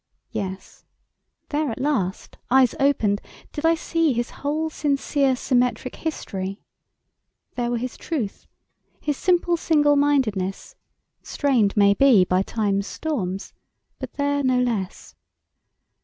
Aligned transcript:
Yes, 0.31 0.83
there 1.49 1.69
at 1.69 1.79
last, 1.79 2.39
eyes 2.49 2.73
opened, 2.79 3.21
did 3.53 3.67
I 3.67 3.75
see 3.75 4.13
His 4.13 4.31
whole 4.41 4.71
sincere 4.71 5.35
symmetric 5.35 5.97
history; 5.97 6.63
There 7.53 7.69
were 7.69 7.77
his 7.77 7.97
truth, 7.97 8.47
his 8.99 9.15
simple 9.15 9.55
singlemindedness, 9.57 10.73
Strained, 11.21 11.77
maybe, 11.77 12.23
by 12.25 12.41
time's 12.41 12.87
storms, 12.87 13.53
but 13.99 14.13
there 14.13 14.41
no 14.43 14.59
less. 14.59 15.13